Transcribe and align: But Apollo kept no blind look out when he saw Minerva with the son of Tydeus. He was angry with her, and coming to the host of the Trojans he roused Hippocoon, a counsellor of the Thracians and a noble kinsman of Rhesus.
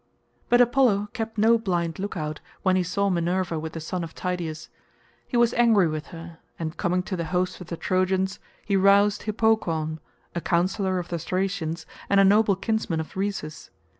But 0.49 0.61
Apollo 0.61 1.09
kept 1.13 1.37
no 1.37 1.59
blind 1.59 1.99
look 1.99 2.17
out 2.17 2.39
when 2.63 2.75
he 2.75 2.81
saw 2.81 3.11
Minerva 3.11 3.59
with 3.59 3.73
the 3.73 3.79
son 3.79 4.03
of 4.03 4.15
Tydeus. 4.15 4.67
He 5.27 5.37
was 5.37 5.53
angry 5.53 5.87
with 5.87 6.07
her, 6.07 6.39
and 6.57 6.75
coming 6.75 7.03
to 7.03 7.15
the 7.15 7.25
host 7.25 7.61
of 7.61 7.67
the 7.67 7.77
Trojans 7.77 8.39
he 8.65 8.75
roused 8.75 9.21
Hippocoon, 9.29 9.99
a 10.33 10.41
counsellor 10.41 10.97
of 10.97 11.09
the 11.09 11.19
Thracians 11.19 11.85
and 12.09 12.19
a 12.19 12.23
noble 12.25 12.55
kinsman 12.55 12.99
of 12.99 13.15
Rhesus. 13.15 13.69